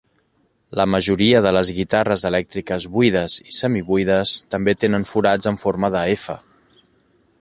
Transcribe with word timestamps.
La 0.77 0.85
majoria 0.93 1.41
de 1.45 1.51
les 1.57 1.69
guitarres 1.79 2.23
elèctriques 2.29 2.87
buides 2.95 3.35
i 3.43 3.55
semi-buides 3.61 4.33
també 4.55 4.75
tenen 4.85 5.07
forats 5.11 5.51
en 5.53 5.61
forma 5.67 5.93
de 5.99 6.03
F. 6.15 6.39